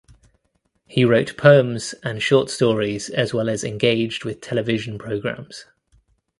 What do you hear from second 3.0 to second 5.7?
as well as engaged with television programs.